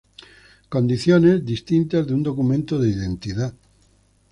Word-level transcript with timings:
Condiciones, 0.69 1.45
distintas 1.45 2.07
de 2.07 2.15
un 2.15 2.23
documento 2.23 2.79
de 2.79 2.89
identidad. 2.89 3.53